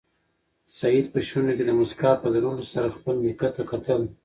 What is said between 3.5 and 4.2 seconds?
ته کتل.